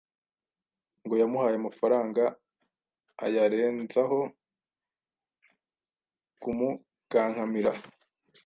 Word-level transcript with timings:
Ngo 1.03 1.15
yamuhaye 1.21 1.55
amafaranga, 1.61 2.23
ayarenzaho 3.25 4.19
kumukankamira 6.41 7.71